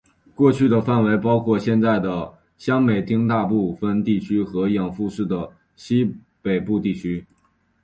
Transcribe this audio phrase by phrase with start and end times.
[0.33, 7.23] 过去的范围包括现在的香美町大部分地区和养父市的西北部地区。